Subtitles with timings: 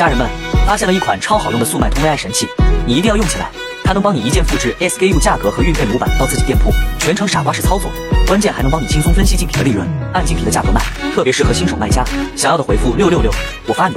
[0.00, 0.26] 家人们
[0.66, 2.48] 发现了一款超好用的速卖通 ai 神器
[2.86, 3.50] 你一定要用起来
[3.84, 7.90] 它能帮你一键复制 sku 价格和运费模板到自己店铺全程傻瓜式操作
[8.26, 10.80] 关键还能帮你轻松分析竞品的利润按竞品的价格卖
[11.14, 12.02] 特别适合新手卖家。
[12.34, 13.30] 想要的回复六六六
[13.66, 13.94] 我发你。